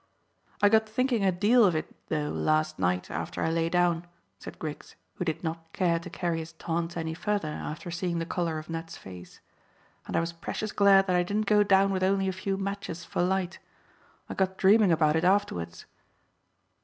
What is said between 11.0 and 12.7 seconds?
that I didn't go down with only a few